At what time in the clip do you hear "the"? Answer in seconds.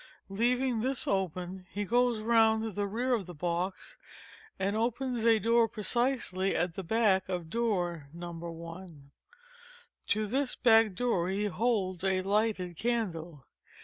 2.71-2.87, 3.27-3.35, 6.73-6.81